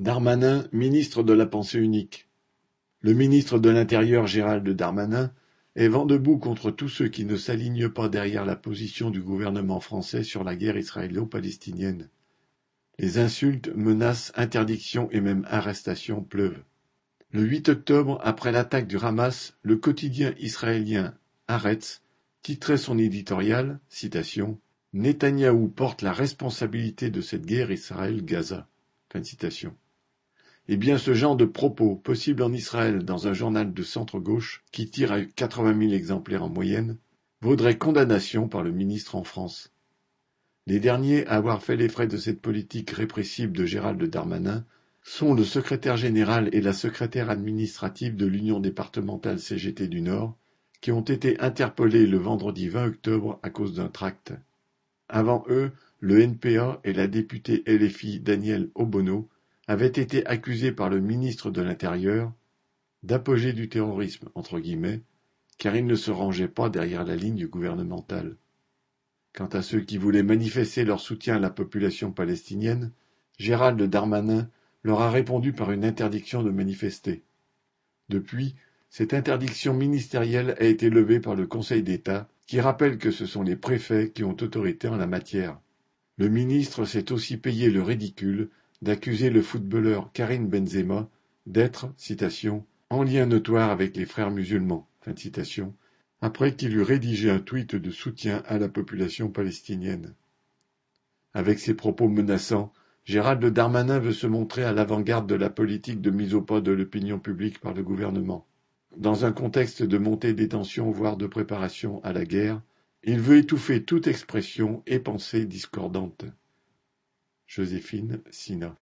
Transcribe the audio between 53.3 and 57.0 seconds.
à cause d'un tract. Avant eux, le NPA et